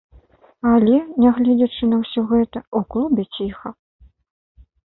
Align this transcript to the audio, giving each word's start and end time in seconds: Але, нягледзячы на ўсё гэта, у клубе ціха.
Але, 0.69 0.95
нягледзячы 1.23 1.83
на 1.93 1.97
ўсё 2.01 2.21
гэта, 2.33 2.65
у 2.81 2.83
клубе 2.95 3.23
ціха. 3.35 3.77